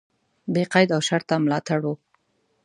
[0.53, 1.89] بې قید او شرطه ملاتړ و.